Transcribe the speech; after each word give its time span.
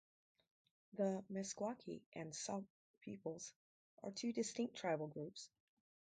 The 0.93 1.23
Meskwaki 1.31 2.01
and 2.13 2.33
Sauk 2.33 2.65
peoples 3.01 3.53
are 4.01 4.09
two 4.09 4.33
distinct 4.33 4.75
tribal 4.75 5.05
groups. 5.05 5.51